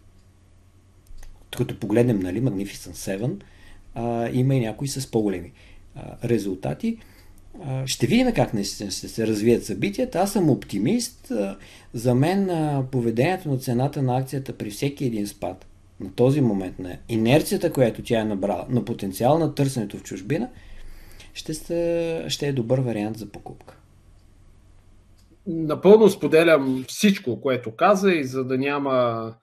Като 1.58 1.80
погледнем, 1.80 2.20
нали, 2.20 2.42
Magnificent 2.42 3.18
7, 3.20 3.42
а, 3.96 4.30
има 4.34 4.56
и 4.56 4.60
някои 4.60 4.88
с 4.88 5.12
по-големи 5.12 5.52
а, 5.96 6.30
резултати. 6.30 6.98
Ще 7.86 8.08
видим 8.08 8.34
как 8.34 8.54
наистина 8.54 8.92
ще 8.92 9.08
се 9.08 9.28
развият 9.28 9.66
събитията. 9.66 10.20
Аз 10.20 10.34
съм 10.34 10.50
оптимист. 10.50 11.32
За 11.94 12.16
мен 12.16 12.50
поведението 12.92 13.50
на 13.50 13.58
цената 13.58 14.02
на 14.02 14.18
акцията 14.18 14.54
при 14.54 14.70
всеки 14.70 15.06
един 15.06 15.28
спад 15.28 15.66
на 16.00 16.12
този 16.12 16.42
момент, 16.42 16.80
на 16.80 16.98
инерцията, 17.10 17.74
която 17.74 18.04
тя 18.04 18.20
е 18.20 18.26
набрала, 18.26 18.66
на 18.70 18.86
потенциал 18.86 19.40
на 19.40 19.56
търсенето 19.56 19.98
в 19.98 20.04
чужбина, 20.04 20.50
ще, 21.34 21.54
сте, 21.54 22.26
ще 22.28 22.48
е 22.48 22.54
добър 22.54 22.80
вариант 22.80 23.18
за 23.18 23.26
покупка. 23.26 23.76
Напълно 25.48 26.10
споделям 26.10 26.86
всичко, 26.88 27.42
което 27.42 27.76
каза 27.76 28.12
и 28.12 28.24
за 28.24 28.44
да 28.44 28.58
няма 28.58 29.34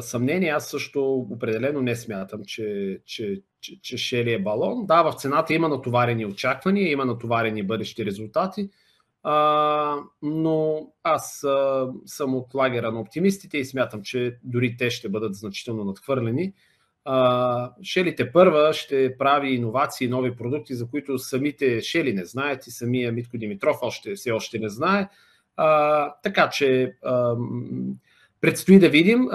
съмнение, 0.00 0.48
аз 0.48 0.68
също 0.70 1.14
определено 1.30 1.80
не 1.80 1.96
смятам, 1.96 2.40
че, 2.46 2.98
че, 3.06 3.42
че, 3.60 3.80
че 3.80 3.96
Шели 3.96 4.32
е 4.32 4.42
балон. 4.42 4.86
Да, 4.86 5.02
в 5.02 5.12
цената 5.12 5.54
има 5.54 5.68
натоварени 5.68 6.26
очаквания, 6.26 6.90
има 6.90 7.04
натоварени 7.04 7.62
бъдещи 7.62 8.06
резултати, 8.06 8.70
а, 9.22 9.96
но 10.22 10.88
аз 11.02 11.44
а, 11.44 11.88
съм 12.06 12.34
от 12.34 12.54
лагера 12.54 12.92
на 12.92 13.00
оптимистите 13.00 13.58
и 13.58 13.64
смятам, 13.64 14.02
че 14.02 14.38
дори 14.44 14.76
те 14.76 14.90
ще 14.90 15.08
бъдат 15.08 15.34
значително 15.34 15.84
надхвърлени. 15.84 16.52
Шелите 17.82 18.32
първа 18.32 18.72
ще 18.72 19.18
прави 19.18 19.54
иновации, 19.54 20.08
нови 20.08 20.36
продукти, 20.36 20.74
за 20.74 20.90
които 20.90 21.18
самите 21.18 21.80
Шели 21.80 22.12
не 22.12 22.24
знаят 22.24 22.66
и 22.66 22.70
самия 22.70 23.12
Митко 23.12 23.38
Димитров 23.38 23.76
още, 23.82 24.14
все 24.14 24.30
още 24.30 24.58
не 24.58 24.68
знае. 24.68 25.08
А, 25.56 26.14
така 26.22 26.50
че 26.50 26.96
а, 27.04 27.36
предстои 28.44 28.78
да 28.78 28.88
видим. 28.88 29.28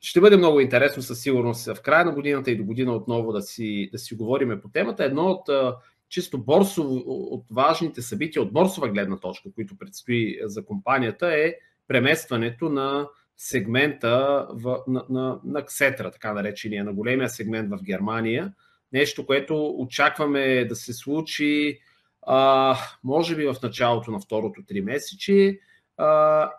Ще 0.00 0.20
бъде 0.20 0.36
много 0.36 0.60
интересно 0.60 1.02
със 1.02 1.20
сигурност 1.20 1.66
в 1.66 1.82
края 1.82 2.04
на 2.04 2.12
годината 2.12 2.50
и 2.50 2.56
до 2.56 2.64
година 2.64 2.92
отново 2.92 3.32
да 3.32 3.42
си, 3.42 3.88
да 3.92 3.98
си 3.98 4.14
говорим 4.14 4.60
по 4.62 4.68
темата. 4.68 5.04
Едно 5.04 5.24
от 5.24 5.74
чисто 6.08 6.38
борсово, 6.38 7.02
от 7.06 7.44
важните 7.50 8.02
събития 8.02 8.42
от 8.42 8.52
борсова 8.52 8.88
гледна 8.88 9.16
точка, 9.16 9.48
които 9.54 9.78
предстои 9.78 10.38
за 10.42 10.64
компанията 10.64 11.28
е 11.28 11.54
преместването 11.88 12.68
на 12.68 13.08
сегмента 13.36 14.46
в, 14.50 14.78
на, 14.88 15.04
на, 15.10 15.40
на 15.44 15.64
Ксетра, 15.64 16.10
така 16.10 16.32
наречения, 16.32 16.84
на 16.84 16.92
големия 16.92 17.28
сегмент 17.28 17.70
в 17.70 17.82
Германия. 17.82 18.52
Нещо, 18.92 19.26
което 19.26 19.66
очакваме 19.66 20.64
да 20.64 20.76
се 20.76 20.92
случи 20.92 21.78
а, 22.22 22.76
може 23.04 23.36
би 23.36 23.46
в 23.46 23.56
началото 23.62 24.10
на 24.10 24.20
второто 24.20 24.62
три 24.68 24.80
месечи 24.80 25.58
а, 25.58 25.66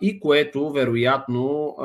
и 0.01 0.19
което 0.19 0.69
вероятно 0.69 1.75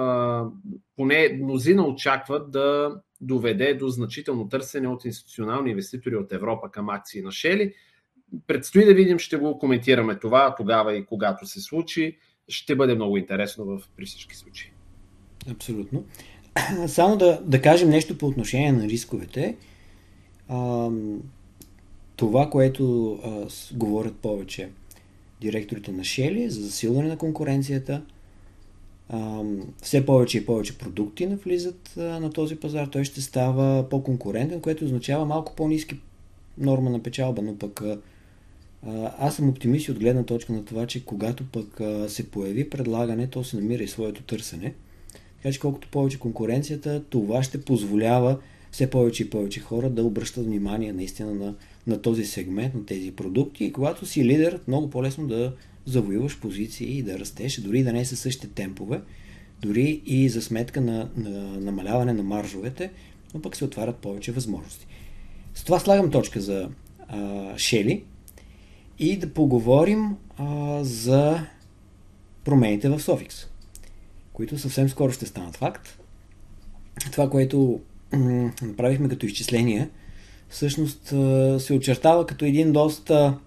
поне 0.96 1.38
мнозина 1.42 1.86
очакват 1.86 2.50
да 2.50 2.96
доведе 3.20 3.74
до 3.74 3.88
значително 3.88 4.48
търсене 4.48 4.88
от 4.88 5.04
институционални 5.04 5.70
инвеститори 5.70 6.16
от 6.16 6.32
Европа 6.32 6.70
към 6.70 6.88
акции 6.88 7.22
на 7.22 7.32
Шели. 7.32 7.74
Предстои 8.46 8.84
да 8.84 8.94
видим, 8.94 9.18
ще 9.18 9.36
го 9.36 9.58
коментираме 9.58 10.18
това 10.18 10.54
тогава 10.54 10.96
и 10.96 11.06
когато 11.06 11.46
се 11.46 11.60
случи. 11.60 12.18
Ще 12.48 12.76
бъде 12.76 12.94
много 12.94 13.16
интересно 13.16 13.64
в, 13.64 13.82
при 13.96 14.06
всички 14.06 14.36
случаи. 14.36 14.70
Абсолютно. 15.50 16.04
Само 16.86 17.16
да, 17.16 17.40
да 17.44 17.62
кажем 17.62 17.90
нещо 17.90 18.18
по 18.18 18.26
отношение 18.26 18.72
на 18.72 18.84
рисковете. 18.84 19.56
Това, 22.16 22.50
което 22.50 23.12
а, 23.12 23.46
говорят 23.76 24.16
повече 24.16 24.70
директорите 25.42 25.92
на 25.92 26.04
Шели 26.04 26.50
за 26.50 26.60
засилване 26.60 27.08
на 27.08 27.18
конкуренцията, 27.18 28.02
все 29.82 30.06
повече 30.06 30.38
и 30.38 30.46
повече 30.46 30.78
продукти 30.78 31.26
навлизат 31.26 31.92
на 31.96 32.30
този 32.30 32.56
пазар, 32.56 32.86
той 32.86 33.04
ще 33.04 33.20
става 33.20 33.88
по-конкурентен, 33.88 34.60
което 34.60 34.84
означава 34.84 35.24
малко 35.24 35.56
по-низки 35.56 36.00
норма 36.58 36.90
на 36.90 37.02
печалба, 37.02 37.42
но 37.42 37.58
пък 37.58 37.82
аз 39.18 39.36
съм 39.36 39.48
оптимист 39.48 39.88
от 39.88 39.98
гледна 39.98 40.22
точка 40.22 40.52
на 40.52 40.64
това, 40.64 40.86
че 40.86 41.04
когато 41.04 41.44
пък 41.44 41.80
се 42.08 42.30
появи 42.30 42.70
предлагане, 42.70 43.26
то 43.26 43.44
се 43.44 43.56
намира 43.56 43.82
и 43.82 43.88
своето 43.88 44.22
търсене. 44.22 44.74
Така 45.36 45.52
че 45.52 45.60
колкото 45.60 45.88
повече 45.88 46.18
конкуренцията, 46.18 47.02
това 47.10 47.42
ще 47.42 47.64
позволява 47.64 48.38
все 48.72 48.90
повече 48.90 49.22
и 49.22 49.30
повече 49.30 49.60
хора 49.60 49.90
да 49.90 50.04
обръщат 50.04 50.44
внимание 50.44 50.92
наистина 50.92 51.34
на, 51.34 51.54
на 51.86 52.02
този 52.02 52.24
сегмент, 52.24 52.74
на 52.74 52.86
тези 52.86 53.12
продукти 53.12 53.64
и 53.64 53.72
когато 53.72 54.06
си 54.06 54.24
лидер, 54.24 54.60
много 54.68 54.90
по-лесно 54.90 55.26
да 55.26 55.52
завоюваш 55.86 56.40
позиции 56.40 56.98
и 56.98 57.02
да 57.02 57.18
растеш, 57.18 57.60
дори 57.60 57.82
да 57.82 57.92
не 57.92 58.00
е 58.00 58.04
със 58.04 58.20
същите 58.20 58.48
темпове, 58.48 59.00
дори 59.62 60.02
и 60.06 60.28
за 60.28 60.42
сметка 60.42 60.80
на, 60.80 61.10
на 61.16 61.60
намаляване 61.60 62.12
на 62.12 62.22
маржовете, 62.22 62.90
но 63.34 63.42
пък 63.42 63.56
се 63.56 63.64
отварят 63.64 63.96
повече 63.96 64.32
възможности. 64.32 64.86
С 65.54 65.64
това 65.64 65.78
слагам 65.78 66.10
точка 66.10 66.40
за 66.40 66.68
а, 67.08 67.52
Шели 67.58 68.04
и 68.98 69.16
да 69.16 69.32
поговорим 69.32 70.16
а, 70.36 70.78
за 70.84 71.46
промените 72.44 72.88
в 72.88 73.00
Софикс 73.00 73.46
които 74.32 74.58
съвсем 74.58 74.88
скоро 74.88 75.12
ще 75.12 75.26
станат 75.26 75.56
факт. 75.56 75.98
Това, 77.12 77.30
което 77.30 77.80
направихме 78.62 79.08
като 79.08 79.26
изчисление, 79.26 79.88
всъщност 80.48 81.06
се 81.58 81.74
очертава 81.74 82.26
като 82.26 82.44
един 82.44 82.72
доста 82.72 83.38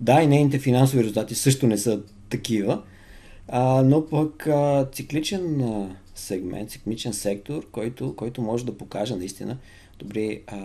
Да, 0.00 0.22
и 0.22 0.26
нейните 0.26 0.58
финансови 0.58 1.02
резултати 1.02 1.34
също 1.34 1.66
не 1.66 1.78
са 1.78 2.00
такива, 2.30 2.82
а, 3.48 3.82
но 3.82 4.06
пък 4.06 4.46
а, 4.46 4.88
цикличен 4.92 5.60
а, 5.60 5.96
сегмент, 6.14 6.70
цикличен 6.70 7.12
сектор, 7.12 7.70
който, 7.72 8.16
който 8.16 8.42
може 8.42 8.66
да 8.66 8.76
покаже 8.76 9.16
наистина 9.16 9.56
добри, 9.98 10.42
а, 10.46 10.56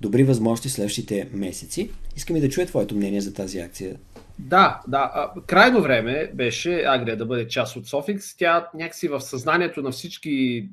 добри 0.00 0.24
възможности 0.24 0.68
следващите 0.68 1.28
месеци. 1.32 1.90
Искам 2.16 2.36
и 2.36 2.40
да 2.40 2.48
чуя 2.48 2.66
твоето 2.66 2.94
мнение 2.94 3.20
за 3.20 3.34
тази 3.34 3.58
акция. 3.58 3.96
Да, 4.38 4.80
да. 4.88 5.32
Крайно 5.46 5.82
време 5.82 6.30
беше 6.34 6.84
Агрия 6.86 7.16
да 7.16 7.26
бъде 7.26 7.48
част 7.48 7.76
от 7.76 7.86
Софикс. 7.86 8.36
Тя 8.36 8.68
някакси 8.74 9.08
в 9.08 9.20
съзнанието 9.20 9.82
на 9.82 9.90
всички, 9.90 10.68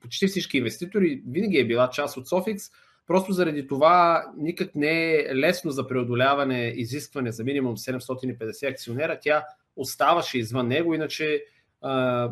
почти 0.00 0.26
всички 0.26 0.58
инвеститори, 0.58 1.22
винаги 1.28 1.58
е 1.58 1.66
била 1.66 1.90
част 1.90 2.16
от 2.16 2.28
Софикс. 2.28 2.62
Просто 3.06 3.32
заради 3.32 3.66
това 3.66 4.24
никак 4.36 4.74
не 4.74 5.14
е 5.14 5.36
лесно 5.36 5.70
за 5.70 5.88
преодоляване 5.88 6.72
изискване 6.76 7.32
за 7.32 7.44
минимум 7.44 7.76
750 7.76 8.70
акционера. 8.70 9.18
Тя 9.22 9.44
оставаше 9.76 10.38
извън 10.38 10.68
него, 10.68 10.94
иначе 10.94 11.44
а, 11.82 12.30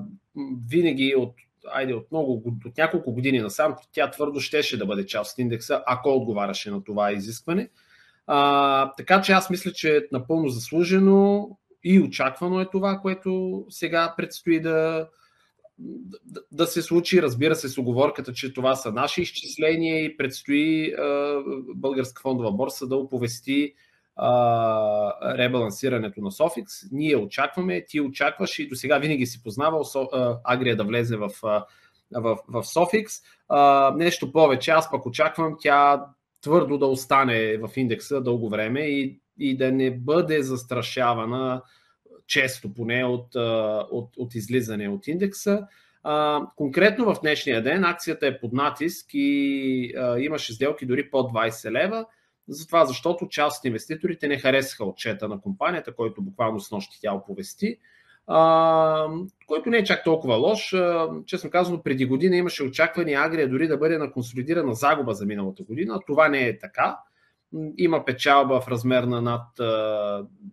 винаги 0.68 1.14
от, 1.16 1.35
айде, 1.71 1.95
от, 1.95 2.07
много, 2.11 2.42
от 2.66 2.78
няколко 2.78 3.12
години 3.12 3.40
насам 3.40 3.76
тя 3.92 4.11
твърдо 4.11 4.40
щеше 4.40 4.78
да 4.78 4.87
бъде 4.87 5.07
част 5.07 5.33
от 5.33 5.38
индекса, 5.38 5.83
ако 5.87 6.09
отговаряше 6.09 6.71
на 6.71 6.85
това 6.85 7.12
изискване. 7.12 7.69
А, 8.26 8.92
така 8.97 9.23
че 9.23 9.33
аз 9.33 9.50
мисля, 9.50 9.73
че 9.73 9.97
е 9.97 10.00
напълно 10.12 10.49
заслужено 10.49 11.50
и 11.85 12.00
очаквано 12.00 12.61
е 12.61 12.71
това, 12.71 12.99
което 12.99 13.64
сега 13.69 14.14
предстои 14.16 14.61
да, 14.61 15.09
да, 16.25 16.40
да 16.52 16.66
се 16.66 16.83
случи. 16.83 17.23
Разбира 17.23 17.57
се, 17.57 17.69
с 17.69 17.78
оговорката, 17.78 18.33
че 18.33 18.54
това 18.54 18.75
са 18.75 18.92
наши 18.92 19.23
изчисления 19.23 20.04
и 20.04 20.16
предстои 20.16 20.95
а, 20.95 21.38
Българска 21.75 22.23
фондова 22.23 22.52
борса 22.52 22.87
да 22.87 22.97
оповести 22.97 23.75
ребалансирането 25.38 26.21
на 26.21 26.33
Софикс. 26.33 26.73
Ние 26.92 27.16
очакваме, 27.16 27.85
ти 27.88 28.00
очакваш 28.00 28.59
и 28.59 28.69
до 28.69 28.75
сега 28.75 28.99
винаги 28.99 29.26
си 29.26 29.42
познавал 29.42 29.85
Агрия 30.45 30.76
да 30.76 30.85
влезе 30.85 31.16
в, 31.16 31.31
в, 32.14 32.38
в 32.49 32.64
Софикс. 32.64 33.14
Нещо 33.97 34.33
повече, 34.33 34.71
аз 34.71 34.90
пък 34.90 35.07
очаквам 35.07 35.57
тя 35.61 36.04
твърдо 36.40 36.78
да 36.78 36.87
остане 36.87 37.57
в 37.57 37.71
индекса 37.76 38.21
дълго 38.21 38.49
време 38.49 38.81
и, 38.81 39.21
и 39.38 39.57
да 39.57 39.73
не 39.73 39.90
бъде 39.90 40.42
застрашавана 40.42 41.62
често 42.26 42.75
поне 42.75 43.04
от, 43.04 43.35
от, 43.90 44.16
от 44.16 44.35
излизане 44.35 44.88
от 44.88 45.07
индекса. 45.07 45.66
Конкретно 46.57 47.14
в 47.14 47.21
днешния 47.23 47.62
ден 47.62 47.85
акцията 47.85 48.26
е 48.26 48.40
под 48.40 48.52
натиск 48.52 49.07
и 49.14 49.95
имаше 50.19 50.52
сделки 50.52 50.87
дори 50.87 51.11
под 51.11 51.33
20 51.33 51.71
лева. 51.71 52.07
Затова, 52.49 52.84
защото 52.84 53.28
част 53.28 53.58
от 53.58 53.64
инвеститорите 53.64 54.28
не 54.28 54.38
харесаха 54.38 54.84
отчета 54.84 55.28
на 55.28 55.40
компанията, 55.40 55.94
който 55.94 56.22
буквално 56.22 56.61
с 56.61 56.70
нощи 56.70 56.99
тя 57.02 57.14
оповести, 57.14 57.78
а, 58.26 59.08
който 59.46 59.70
не 59.70 59.76
е 59.76 59.84
чак 59.84 60.04
толкова 60.04 60.34
лош. 60.34 60.72
А, 60.72 61.08
честно 61.26 61.50
казано, 61.50 61.82
преди 61.82 62.06
година 62.06 62.37
имаше 62.37 62.62
очакване 62.62 63.12
Агрия 63.12 63.49
дори 63.49 63.68
да 63.68 63.76
бъде 63.76 63.99
на 63.99 64.12
консолидирана 64.12 64.75
загуба 64.75 65.14
за 65.14 65.26
миналата 65.26 65.62
година. 65.62 66.00
Това 66.06 66.28
не 66.28 66.46
е 66.49 66.58
така. 66.58 66.99
Има 67.78 68.04
печалба 68.04 68.61
в 68.61 68.68
размер 68.68 69.02
на 69.02 69.22
над, 69.22 69.46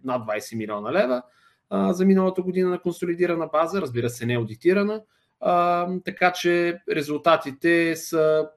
над 0.03 0.27
20 0.27 0.57
милиона 0.57 0.93
лева 0.93 1.21
а, 1.69 1.93
за 1.93 2.05
миналата 2.05 2.41
година 2.41 2.69
на 2.69 2.81
консолидирана 2.81 3.47
база, 3.47 3.81
разбира 3.81 4.09
се, 4.09 4.25
не 4.25 4.33
е 4.33 4.37
аудитирана. 4.37 5.01
А, 5.39 5.87
така 6.05 6.31
че 6.31 6.81
резултатите 6.91 7.95
са 7.95 8.49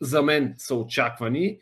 за 0.00 0.22
мен 0.22 0.54
са 0.58 0.74
очаквани 0.74 1.58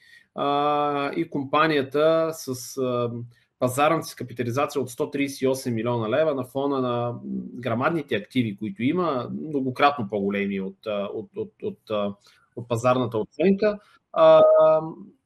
и 1.16 1.30
компанията 1.30 2.30
с 2.32 2.76
а, 2.76 3.10
пазарната 3.58 4.06
си 4.06 4.16
капитализация 4.16 4.82
от 4.82 4.90
138 4.90 5.70
милиона 5.70 6.10
лева 6.10 6.34
на 6.34 6.44
фона 6.44 6.80
на 6.80 7.14
грамадните 7.54 8.16
активи, 8.16 8.56
които 8.56 8.82
има, 8.82 9.30
многократно 9.32 10.08
по-големи 10.08 10.60
от, 10.60 10.78
от, 11.14 11.30
от, 11.36 11.52
от, 11.62 12.14
от 12.56 12.68
пазарната 12.68 13.18
оценка, 13.18 13.78
а, 14.12 14.42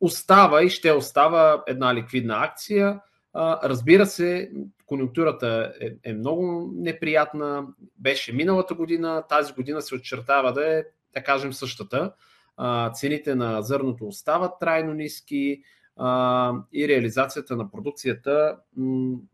остава 0.01 0.63
и 0.63 0.71
ще 0.71 0.93
остава 0.93 1.65
една 1.67 1.95
ликвидна 1.95 2.35
акция. 2.45 3.01
А, 3.33 3.69
разбира 3.69 4.07
се, 4.07 4.51
конюнктурата 4.87 5.73
е, 5.81 6.11
е 6.11 6.13
много 6.13 6.71
неприятна. 6.75 7.67
Беше 7.99 8.33
миналата 8.33 8.75
година, 8.75 9.25
тази 9.29 9.53
година 9.53 9.83
се 9.83 9.95
очертава 9.95 10.53
да 10.53 10.79
е, 10.79 10.85
да 11.15 11.23
кажем, 11.23 11.53
същата 11.53 12.13
цените 12.95 13.35
на 13.35 13.63
зърното 13.63 14.07
остават 14.07 14.53
трайно 14.61 14.95
ниски 14.95 15.63
и 16.73 16.89
реализацията 16.89 17.57
на 17.57 17.71
продукцията 17.71 18.57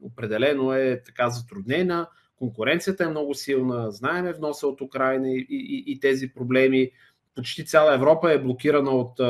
определено 0.02 0.72
е 0.72 1.02
така 1.07 1.31
затруднена. 1.31 2.07
Конкуренцията 2.37 3.04
е 3.04 3.09
много 3.09 3.35
силна, 3.35 3.90
знаеме 3.90 4.33
вноса 4.33 4.66
от 4.66 4.81
Украина 4.81 5.28
и, 5.28 5.46
и, 5.50 5.85
и 5.87 6.00
тези 6.00 6.35
проблеми. 6.35 6.90
Почти 7.35 7.66
цяла 7.66 7.94
Европа 7.94 8.33
е 8.33 8.42
блокирана 8.42 8.90
от, 8.90 9.20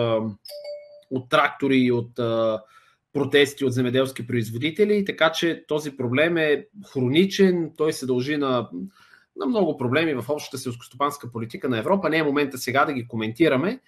от 1.10 1.28
трактори 1.28 1.76
и 1.76 1.92
от 1.92 2.20
протести 3.12 3.64
от 3.64 3.72
земеделски 3.72 4.26
производители, 4.26 5.04
така 5.04 5.32
че 5.32 5.64
този 5.68 5.96
проблем 5.96 6.36
е 6.36 6.66
хроничен, 6.92 7.72
той 7.76 7.92
се 7.92 8.06
дължи 8.06 8.36
на 8.36 8.68
на 9.38 9.46
много 9.46 9.76
проблеми 9.76 10.14
в 10.14 10.24
общата 10.28 10.58
селскостопанска 10.58 11.32
политика 11.32 11.68
на 11.68 11.78
Европа. 11.78 12.10
Не 12.10 12.18
е 12.18 12.22
момента 12.22 12.58
сега 12.58 12.84
да 12.84 12.92
ги 12.92 13.08
коментираме, 13.08 13.80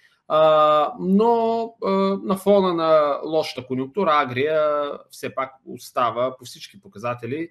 но 0.99 1.73
на 2.23 2.37
фона 2.37 2.73
на 2.73 3.19
лошата 3.25 3.67
конюнктура 3.67 4.11
Агрия 4.13 4.91
все 5.09 5.35
пак 5.35 5.51
остава 5.65 6.37
по 6.37 6.45
всички 6.45 6.81
показатели, 6.81 7.49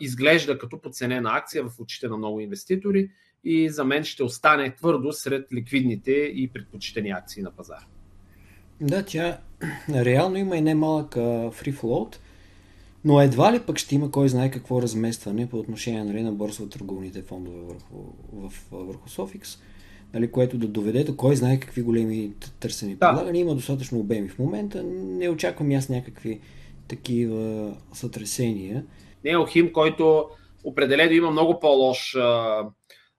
изглежда 0.00 0.58
като 0.58 0.80
подценена 0.80 1.30
акция 1.32 1.64
в 1.64 1.80
очите 1.80 2.08
на 2.08 2.16
много 2.16 2.40
инвеститори 2.40 3.10
и 3.44 3.68
за 3.68 3.84
мен 3.84 4.04
ще 4.04 4.24
остане 4.24 4.74
твърдо 4.74 5.12
сред 5.12 5.52
ликвидните 5.52 6.12
и 6.12 6.50
предпочитани 6.52 7.10
акции 7.10 7.42
на 7.42 7.50
пазара. 7.50 7.84
Да, 8.80 9.04
тя 9.04 9.38
реално 9.94 10.36
има 10.36 10.56
и 10.56 10.60
немалък 10.60 11.14
free 11.14 11.74
float– 11.74 12.16
но 13.04 13.20
едва 13.20 13.52
ли 13.52 13.60
пък 13.60 13.78
ще 13.78 13.94
има 13.94 14.10
кой 14.10 14.28
знае 14.28 14.50
какво 14.50 14.82
разместване 14.82 15.48
по 15.48 15.58
отношение 15.58 16.04
нали, 16.04 16.22
на 16.22 16.32
борсово-търговните 16.32 17.24
фондове 17.24 17.60
върху, 17.60 17.96
в, 18.32 18.52
върху 18.72 19.08
Софикс, 19.08 19.58
нали, 20.14 20.30
което 20.30 20.58
да 20.58 20.68
доведе 20.68 21.04
до 21.04 21.16
кой 21.16 21.36
знае 21.36 21.60
какви 21.60 21.82
големи 21.82 22.32
търсени 22.60 22.94
да. 22.94 22.98
предлагания. 23.08 23.40
Има 23.40 23.54
достатъчно 23.54 23.98
обеми 23.98 24.28
в 24.28 24.38
момента. 24.38 24.82
Не 24.82 25.28
очаквам 25.28 25.70
аз 25.70 25.88
някакви 25.88 26.40
такива 26.88 27.74
сътресения. 27.92 28.84
Не 29.24 29.36
Охим, 29.36 29.72
който 29.72 30.28
определено 30.64 31.12
има 31.12 31.30
много 31.30 31.60
по-лош, 31.60 32.14
а, 32.14 32.64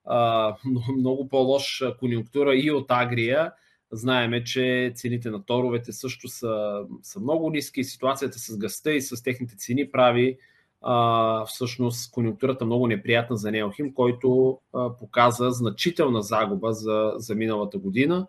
а, 0.05 0.55
много 0.97 1.27
по-лош 1.27 1.83
конюнктура 1.99 2.55
и 2.55 2.71
от 2.71 2.85
Агрия 2.89 3.51
Знаеме, 3.91 4.43
че 4.43 4.91
цените 4.95 5.29
на 5.29 5.43
торовете 5.43 5.93
също 5.93 6.27
са, 6.27 6.83
са 7.01 7.19
много 7.19 7.49
ниски. 7.49 7.83
Ситуацията 7.83 8.39
с 8.39 8.57
гъста 8.57 8.93
и 8.93 9.01
с 9.01 9.23
техните 9.23 9.55
цени 9.55 9.91
прави 9.91 10.37
а, 10.81 11.45
всъщност 11.45 12.11
конъюнктурата 12.11 12.65
много 12.65 12.87
неприятна 12.87 13.37
за 13.37 13.51
Неохим, 13.51 13.93
който 13.93 14.59
а, 14.73 14.97
показа 14.97 15.51
значителна 15.51 16.21
загуба 16.21 16.73
за, 16.73 17.13
за 17.15 17.35
миналата 17.35 17.77
година. 17.77 18.27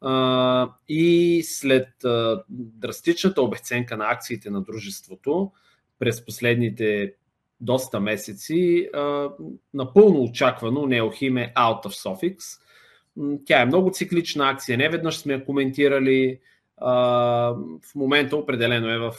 А, 0.00 0.70
и 0.88 1.42
след 1.44 2.04
а, 2.04 2.42
драстичната 2.48 3.42
обесценка 3.42 3.96
на 3.96 4.10
акциите 4.10 4.50
на 4.50 4.62
дружеството 4.62 5.52
през 5.98 6.24
последните 6.24 7.14
доста 7.60 8.00
месеци, 8.00 8.88
а, 8.94 9.28
напълно 9.74 10.22
очаквано 10.22 10.86
Неохим 10.86 11.36
е 11.36 11.52
out 11.56 11.84
of 11.84 11.88
Sofix 11.88 12.62
тя 13.44 13.60
е 13.60 13.66
много 13.66 13.90
циклична 13.90 14.50
акция, 14.50 14.78
не 14.78 14.88
веднъж 14.88 15.18
сме 15.18 15.32
я 15.32 15.44
коментирали. 15.44 16.38
В 16.80 17.94
момента 17.94 18.36
определено 18.36 18.88
е 18.88 18.98
в, 18.98 19.14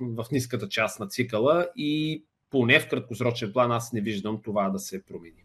в 0.00 0.26
ниската 0.32 0.68
част 0.68 1.00
на 1.00 1.08
цикъла 1.08 1.66
и 1.76 2.24
поне 2.50 2.80
в 2.80 2.88
краткосрочен 2.88 3.52
план 3.52 3.72
аз 3.72 3.92
не 3.92 4.00
виждам 4.00 4.40
това 4.44 4.68
да 4.68 4.78
се 4.78 5.04
промени. 5.04 5.44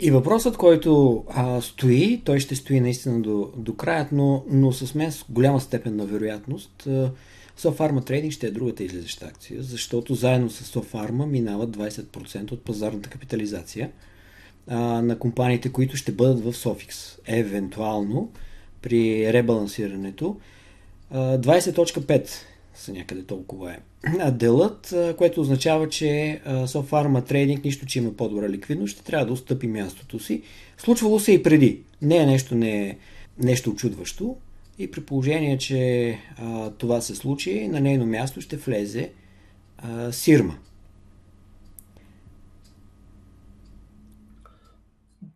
И 0.00 0.10
въпросът, 0.10 0.56
който 0.56 1.24
а, 1.28 1.60
стои, 1.60 2.22
той 2.24 2.40
ще 2.40 2.56
стои 2.56 2.80
наистина 2.80 3.22
до, 3.22 3.52
до 3.56 3.76
края, 3.76 4.08
но, 4.12 4.44
но 4.50 4.72
с 4.72 4.94
мен 4.94 5.12
с 5.12 5.24
голяма 5.30 5.60
степен 5.60 5.96
на 5.96 6.06
вероятност 6.06 6.88
Софарма 7.56 8.04
Трейдинг 8.04 8.32
ще 8.32 8.46
е 8.46 8.50
другата 8.50 8.84
излизаща 8.84 9.26
акция, 9.26 9.62
защото 9.62 10.14
заедно 10.14 10.50
с 10.50 10.64
Софарма 10.64 11.26
минават 11.26 11.76
20% 11.76 12.52
от 12.52 12.64
пазарната 12.64 13.10
капитализация– 13.10 13.90
а, 14.66 14.78
на 15.02 15.18
компаниите, 15.18 15.72
които 15.72 15.96
ще 15.96 16.12
бъдат 16.12 16.44
в 16.44 16.54
Софикс. 16.54 17.18
Евентуално 17.26 18.30
при 18.82 19.32
ребалансирането. 19.32 20.36
20.5 21.14 22.28
са 22.74 22.92
някъде 22.92 23.22
толкова 23.22 23.72
е. 23.72 23.78
А 24.18 24.30
делът, 24.30 24.94
което 25.18 25.40
означава, 25.40 25.88
че 25.88 26.40
Софарма 26.66 27.24
трейдинг, 27.24 27.64
нищо, 27.64 27.86
че 27.86 27.98
има 27.98 28.12
по-добра 28.12 28.48
ликвидност, 28.48 28.94
ще 28.94 29.04
трябва 29.04 29.26
да 29.26 29.32
отстъпи 29.32 29.66
мястото 29.66 30.18
си. 30.18 30.42
Случвало 30.78 31.18
се 31.18 31.32
и 31.32 31.42
преди. 31.42 31.80
Не 32.02 32.16
е 32.16 32.26
нещо, 32.26 32.54
не 32.54 32.88
е 32.88 32.96
нещо 33.38 33.70
очудващо. 33.70 34.36
И 34.78 34.90
при 34.90 35.00
положение, 35.00 35.58
че 35.58 36.18
а, 36.36 36.70
това 36.70 37.00
се 37.00 37.14
случи, 37.14 37.68
на 37.68 37.80
нейно 37.80 38.06
място 38.06 38.40
ще 38.40 38.56
влезе 38.56 39.10
а, 39.78 40.12
Сирма. 40.12 40.58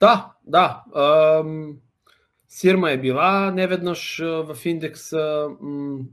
Да, 0.01 0.33
да. 0.47 0.85
Сирма 2.49 2.91
е 2.91 2.99
била 2.99 3.51
неведнъж 3.51 4.19
в 4.19 4.57
индекса. 4.65 5.49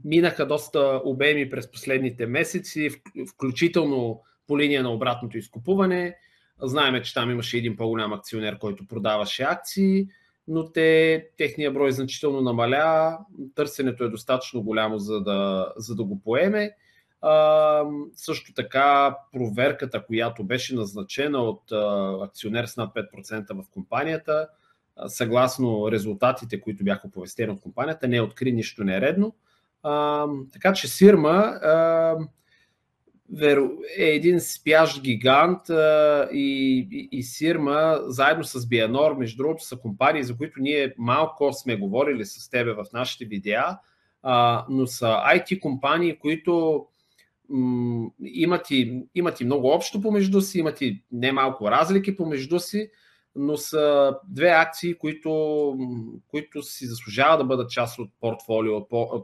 Минаха 0.04 0.46
доста 0.46 1.00
обеми 1.04 1.50
през 1.50 1.70
последните 1.70 2.26
месеци, 2.26 2.90
включително 3.34 4.22
по 4.46 4.58
линия 4.58 4.82
на 4.82 4.90
обратното 4.90 5.38
изкупуване. 5.38 6.16
Знаеме, 6.62 7.02
че 7.02 7.14
там 7.14 7.30
имаше 7.30 7.56
един 7.58 7.76
по-голям 7.76 8.12
акционер, 8.12 8.58
който 8.58 8.86
продаваше 8.86 9.42
акции, 9.42 10.06
но 10.48 10.72
те, 10.72 11.26
техния 11.38 11.70
брой 11.70 11.92
значително 11.92 12.40
намаля. 12.40 13.18
Търсенето 13.54 14.04
е 14.04 14.08
достатъчно 14.08 14.62
голямо, 14.62 14.98
за 14.98 15.20
да, 15.20 15.72
за 15.76 15.94
да 15.94 16.04
го 16.04 16.20
поеме. 16.20 16.70
Също 18.14 18.54
така 18.54 19.16
проверката, 19.32 20.06
която 20.06 20.44
беше 20.44 20.74
назначена 20.74 21.38
от 21.38 21.62
акционер 22.22 22.66
с 22.66 22.76
над 22.76 22.94
5% 22.94 23.62
в 23.62 23.70
компанията, 23.70 24.48
съгласно 25.06 25.92
резултатите, 25.92 26.60
които 26.60 26.84
бяха 26.84 27.06
оповестени 27.06 27.52
от 27.52 27.60
компанията, 27.60 28.08
не 28.08 28.20
откри 28.20 28.52
нищо 28.52 28.84
нередно. 28.84 29.34
Така 30.52 30.72
че 30.74 30.88
Сирма 30.88 31.60
е 33.98 34.04
един 34.04 34.40
спящ 34.40 35.02
гигант 35.02 35.60
и, 36.32 36.88
и, 36.92 37.08
и 37.12 37.22
Сирма, 37.22 37.98
заедно 38.06 38.44
с 38.44 38.68
Бианор, 38.68 39.16
между 39.16 39.36
другото, 39.36 39.64
са 39.64 39.76
компании, 39.76 40.22
за 40.22 40.36
които 40.36 40.60
ние 40.60 40.94
малко 40.98 41.52
сме 41.52 41.76
говорили 41.76 42.24
с 42.24 42.50
тебе 42.50 42.72
в 42.72 42.84
нашите 42.92 43.24
видеа, 43.24 43.78
но 44.68 44.86
са 44.86 45.06
IT 45.06 45.60
компании, 45.60 46.18
които 46.18 46.86
имат, 48.24 48.70
и, 48.70 49.02
имат 49.14 49.40
и 49.40 49.44
много 49.44 49.68
общо 49.68 50.00
помежду 50.00 50.40
си, 50.40 50.58
имат 50.58 50.80
и 50.80 51.02
немалко 51.12 51.70
разлики 51.70 52.16
помежду 52.16 52.58
си, 52.58 52.90
но 53.36 53.56
са 53.56 54.16
две 54.28 54.48
акции, 54.48 54.94
които, 54.94 55.74
които 56.28 56.62
си 56.62 56.86
заслужава 56.86 57.38
да 57.38 57.44
бъдат 57.44 57.70
част 57.70 57.98
от 57.98 58.10
портфолио, 58.20 58.76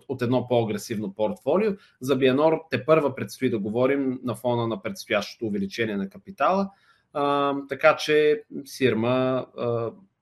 от, 0.08 0.22
едно 0.22 0.48
по-агресивно 0.48 1.14
портфолио. 1.14 1.72
За 2.00 2.16
Бианор 2.16 2.60
те 2.70 2.84
първа 2.84 3.14
предстои 3.14 3.50
да 3.50 3.58
говорим 3.58 4.20
на 4.24 4.34
фона 4.34 4.66
на 4.66 4.82
предстоящото 4.82 5.46
увеличение 5.46 5.96
на 5.96 6.08
капитала. 6.08 6.70
А, 7.12 7.54
така 7.68 7.96
че 7.96 8.42
Сирма, 8.64 9.46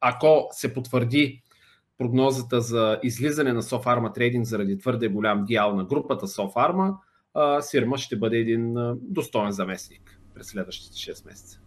ако 0.00 0.48
се 0.50 0.74
потвърди 0.74 1.42
прогнозата 1.98 2.60
за 2.60 3.00
излизане 3.02 3.52
на 3.52 3.62
Софарма 3.62 4.12
Трейдинг 4.12 4.46
заради 4.46 4.78
твърде 4.78 5.08
голям 5.08 5.44
дял 5.44 5.76
на 5.76 5.84
групата 5.84 6.28
Сирма 7.60 7.98
ще 7.98 8.16
бъде 8.16 8.36
един 8.36 8.74
достоен 9.00 9.50
заместник 9.50 10.20
през 10.34 10.46
следващите 10.46 10.96
6 10.96 11.26
месеца. 11.26 11.60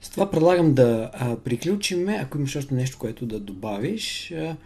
С 0.00 0.10
това 0.10 0.30
предлагам 0.30 0.74
да 0.74 1.10
а, 1.14 1.36
приключим. 1.36 2.08
Ако 2.08 2.38
имаш 2.38 2.56
още 2.56 2.74
нещо, 2.74 2.98
което 2.98 3.26
да 3.26 3.40
добавиш. 3.40 4.32
А... 4.32 4.56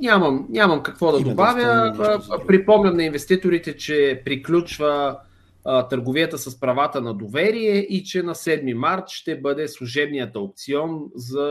Нямам, 0.00 0.46
нямам 0.50 0.82
какво 0.82 1.12
да 1.12 1.18
Има 1.18 1.30
добавя. 1.30 1.92
Да 1.96 2.46
Припомням 2.46 2.96
на 2.96 3.04
инвеститорите, 3.04 3.76
че 3.76 4.22
приключва 4.24 5.18
а, 5.64 5.88
търговията 5.88 6.38
с 6.38 6.60
правата 6.60 7.00
на 7.00 7.14
доверие 7.14 7.76
и 7.78 8.04
че 8.04 8.22
на 8.22 8.34
7 8.34 8.74
март 8.74 9.08
ще 9.08 9.40
бъде 9.40 9.68
служебният 9.68 10.36
аукцион 10.36 11.10
за 11.14 11.48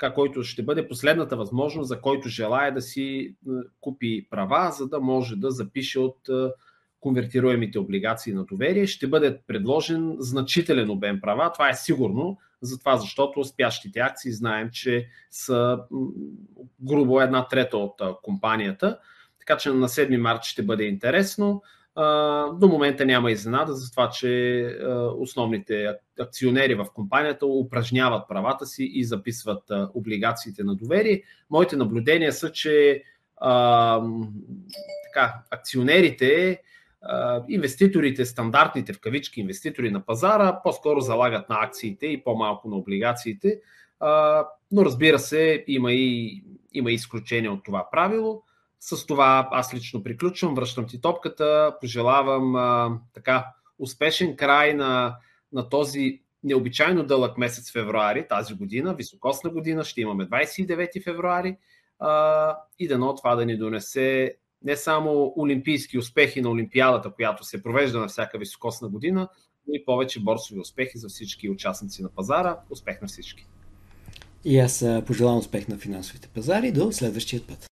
така, 0.00 0.14
който 0.14 0.42
ще 0.42 0.62
бъде 0.62 0.88
последната 0.88 1.36
възможност, 1.36 1.88
за 1.88 2.00
който 2.00 2.28
желая 2.28 2.74
да 2.74 2.82
си 2.82 3.34
купи 3.80 4.26
права, 4.30 4.72
за 4.72 4.88
да 4.88 5.00
може 5.00 5.36
да 5.36 5.50
запише 5.50 6.00
от 6.00 6.18
конвертируемите 7.00 7.78
облигации 7.78 8.32
на 8.32 8.44
доверие. 8.44 8.86
Ще 8.86 9.06
бъде 9.06 9.38
предложен 9.46 10.16
значителен 10.18 10.90
обем 10.90 11.20
права. 11.20 11.52
Това 11.52 11.68
е 11.68 11.74
сигурно, 11.74 12.38
затова 12.60 12.96
защото 12.96 13.44
спящите 13.44 14.00
акции 14.00 14.32
знаем, 14.32 14.70
че 14.72 15.08
са 15.30 15.78
грубо 16.80 17.20
една 17.20 17.48
трета 17.48 17.76
от 17.76 18.02
компанията. 18.22 18.98
Така 19.38 19.56
че 19.56 19.70
на 19.70 19.88
7 19.88 20.16
марта 20.16 20.48
ще 20.48 20.62
бъде 20.62 20.84
интересно. 20.84 21.62
До 22.54 22.68
момента 22.68 23.06
няма 23.06 23.30
изненада 23.30 23.74
за 23.74 23.90
това, 23.90 24.10
че 24.10 24.64
основните 25.18 25.94
акционери 26.20 26.74
в 26.74 26.86
компанията 26.94 27.46
упражняват 27.46 28.28
правата 28.28 28.66
си 28.66 28.90
и 28.92 29.04
записват 29.04 29.62
облигациите 29.94 30.64
на 30.64 30.74
доверие. 30.74 31.22
Моите 31.50 31.76
наблюдения 31.76 32.32
са, 32.32 32.52
че 32.52 33.02
а, 33.36 34.02
така, 35.04 35.34
акционерите, 35.50 36.60
а, 37.02 37.42
инвеститорите, 37.48 38.24
стандартните 38.24 38.92
в 38.92 39.00
кавички 39.00 39.40
инвеститори 39.40 39.90
на 39.90 40.06
пазара, 40.06 40.60
по-скоро 40.64 41.00
залагат 41.00 41.48
на 41.48 41.56
акциите 41.62 42.06
и 42.06 42.24
по-малко 42.24 42.68
на 42.68 42.76
облигациите. 42.76 43.60
А, 44.00 44.46
но 44.72 44.84
разбира 44.84 45.18
се, 45.18 45.64
има 45.66 45.92
и, 45.92 46.42
има 46.72 46.90
и 46.90 46.94
изключение 46.94 47.50
от 47.50 47.64
това 47.64 47.88
правило. 47.92 48.42
С 48.80 49.06
това 49.06 49.48
аз 49.50 49.74
лично 49.74 50.02
приключвам, 50.02 50.54
връщам 50.54 50.86
ти 50.86 51.00
топката, 51.00 51.76
пожелавам 51.80 52.56
а, 52.56 52.98
така 53.14 53.46
успешен 53.78 54.36
край 54.36 54.74
на, 54.74 55.16
на 55.52 55.68
този 55.68 56.20
необичайно 56.44 57.02
дълъг 57.02 57.38
месец 57.38 57.72
февруари 57.72 58.28
тази 58.28 58.54
година, 58.54 58.94
високосна 58.94 59.50
година, 59.50 59.84
ще 59.84 60.00
имаме 60.00 60.28
29 60.28 61.04
февруари 61.04 61.56
а, 61.98 62.56
и 62.78 62.88
дано 62.88 63.14
това 63.14 63.34
да 63.34 63.46
ни 63.46 63.56
донесе 63.56 64.36
не 64.62 64.76
само 64.76 65.34
олимпийски 65.38 65.98
успехи 65.98 66.40
на 66.40 66.50
Олимпиадата, 66.50 67.10
която 67.10 67.44
се 67.44 67.62
провежда 67.62 68.00
на 68.00 68.08
всяка 68.08 68.38
високосна 68.38 68.88
година, 68.88 69.28
но 69.66 69.74
и 69.74 69.84
повече 69.84 70.20
борсови 70.20 70.60
успехи 70.60 70.98
за 70.98 71.08
всички 71.08 71.50
участници 71.50 72.02
на 72.02 72.08
пазара. 72.08 72.58
Успех 72.70 73.02
на 73.02 73.08
всички! 73.08 73.46
И 74.44 74.58
аз 74.58 74.84
пожелавам 75.06 75.38
успех 75.38 75.68
на 75.68 75.78
финансовите 75.78 76.28
пазари. 76.28 76.72
До 76.72 76.92
следващия 76.92 77.46
път! 77.46 77.69